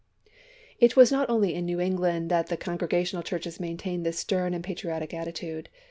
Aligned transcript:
It 0.79 0.95
was 0.95 1.11
not 1.11 1.29
only 1.29 1.53
in 1.53 1.63
New 1.67 1.79
England 1.79 2.31
that 2.31 2.47
the 2.47 2.57
Con 2.57 2.75
gi'egational 2.79 3.23
chui'ches 3.23 3.59
maintained 3.59 4.03
this 4.03 4.17
stern 4.17 4.55
and 4.55 4.63
patriotic 4.63 5.13
attitude. 5.13 5.69